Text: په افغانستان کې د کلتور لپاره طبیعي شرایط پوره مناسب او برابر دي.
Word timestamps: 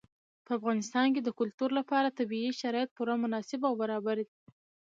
په 0.45 0.51
افغانستان 0.59 1.07
کې 1.13 1.21
د 1.23 1.29
کلتور 1.39 1.69
لپاره 1.79 2.15
طبیعي 2.19 2.51
شرایط 2.61 2.89
پوره 2.97 3.15
مناسب 3.23 3.59
او 3.69 3.73
برابر 3.81 4.17
دي. 4.23 4.33